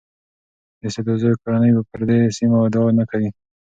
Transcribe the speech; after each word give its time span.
د 0.81 0.83
سدوزو 0.95 1.39
کورنۍ 1.41 1.71
به 1.75 1.81
پر 1.89 2.01
دې 2.09 2.19
سیمو 2.37 2.57
ادعا 2.67 2.89
نه 2.99 3.03
کوي. 3.11 3.29